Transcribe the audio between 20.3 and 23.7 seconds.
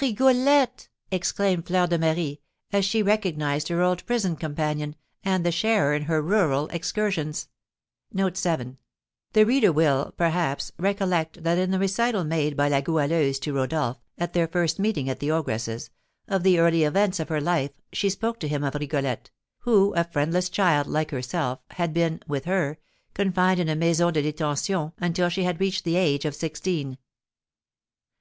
child like herself, had been (with her) confined in